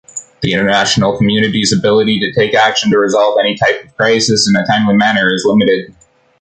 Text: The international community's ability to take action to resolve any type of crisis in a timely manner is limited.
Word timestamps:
The 0.41 0.53
international 0.53 1.15
community's 1.15 1.71
ability 1.71 2.19
to 2.21 2.31
take 2.33 2.55
action 2.55 2.89
to 2.89 2.97
resolve 2.97 3.37
any 3.39 3.55
type 3.55 3.83
of 3.83 3.95
crisis 3.95 4.49
in 4.49 4.55
a 4.55 4.65
timely 4.65 4.95
manner 4.97 5.31
is 5.31 5.45
limited. 5.47 5.93